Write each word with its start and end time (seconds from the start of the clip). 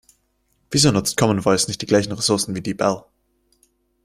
Wieso 0.71 0.91
nutzt 0.91 1.15
Common 1.15 1.43
Voice 1.43 1.67
nicht 1.67 1.83
die 1.83 1.85
gleichen 1.85 2.11
Resourcen 2.11 2.55
wie 2.55 2.61
Deep-L? 2.61 3.03